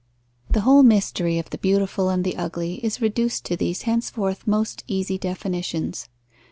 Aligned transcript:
_The 0.53 0.61
whole 0.61 0.81
mystery 0.81 1.37
of 1.37 1.51
the 1.51 1.59
beautiful 1.59 2.09
and 2.09 2.23
the 2.23 2.35
ugly 2.35 2.83
is 2.83 3.01
reduced 3.03 3.45
to 3.45 3.55
these 3.55 3.83
henceforth 3.83 4.47
most 4.47 4.83
easy 4.87 5.19
definitions. 5.19 6.09